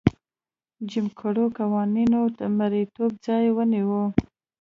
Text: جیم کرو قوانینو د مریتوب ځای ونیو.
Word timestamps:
جیم 0.89 1.07
کرو 1.19 1.45
قوانینو 1.57 2.21
د 2.37 2.39
مریتوب 2.57 3.11
ځای 3.25 3.45
ونیو. 3.51 4.03